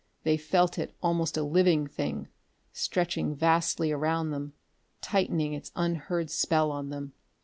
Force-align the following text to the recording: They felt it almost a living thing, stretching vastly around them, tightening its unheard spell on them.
They 0.23 0.35
felt 0.35 0.79
it 0.79 0.95
almost 1.03 1.37
a 1.37 1.43
living 1.43 1.85
thing, 1.85 2.27
stretching 2.73 3.35
vastly 3.35 3.91
around 3.91 4.31
them, 4.31 4.53
tightening 4.99 5.53
its 5.53 5.71
unheard 5.75 6.31
spell 6.31 6.71
on 6.71 6.89
them. 6.89 7.13